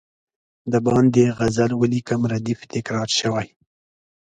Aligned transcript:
د 0.71 0.73
باندي 0.85 1.25
غزل 1.37 1.71
ولیکم 1.81 2.21
ردیف 2.31 2.59
تکرار 2.73 3.09
شوی. 3.19 3.47